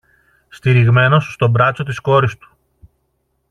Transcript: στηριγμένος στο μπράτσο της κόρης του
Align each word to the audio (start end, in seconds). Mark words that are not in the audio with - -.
στηριγμένος 0.49 1.33
στο 1.33 1.47
μπράτσο 1.47 1.83
της 1.83 1.99
κόρης 1.99 2.37
του 2.37 2.57